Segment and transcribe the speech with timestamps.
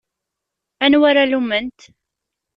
[0.83, 1.79] Anwa ara lumment?